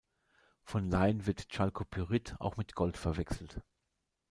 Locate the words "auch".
2.39-2.57